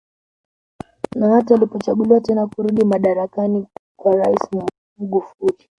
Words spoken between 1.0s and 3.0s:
Na hata alipochaguliwa tena kurudi